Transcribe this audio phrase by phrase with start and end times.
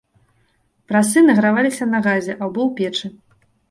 [0.93, 3.07] Прасы награваліся на газе або ў печы.